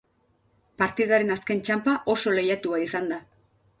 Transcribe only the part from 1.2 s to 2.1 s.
azken txanpa